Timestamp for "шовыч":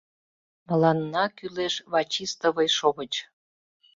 2.77-3.13